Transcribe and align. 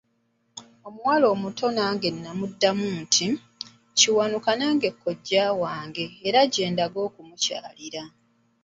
Omuwala 0.87 1.25
omuto 1.33 1.65
n'amuddamu 2.21 2.85
nti, 3.01 3.27
Kiwanuka 3.97 4.51
nange 4.59 4.89
kojja 5.01 5.43
wange, 5.63 6.05
era 6.27 6.39
nange 6.41 6.51
gye 6.53 6.65
ndaga 6.73 6.99
okumukyalira. 7.07 8.03